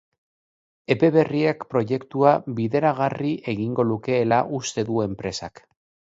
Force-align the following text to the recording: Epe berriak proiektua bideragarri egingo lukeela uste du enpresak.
Epe 0.95 1.09
berriak 1.17 1.65
proiektua 1.73 2.31
bideragarri 2.61 3.35
egingo 3.55 3.87
lukeela 3.93 4.43
uste 4.63 4.89
du 4.91 4.99
enpresak. 5.07 5.65